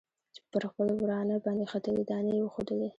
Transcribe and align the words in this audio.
پر 0.51 0.63
خپل 0.71 0.87
ورانه 1.03 1.35
باندې 1.45 1.65
ختلي 1.71 2.03
دانې 2.09 2.33
یې 2.37 2.43
وښودلې. 2.43 2.89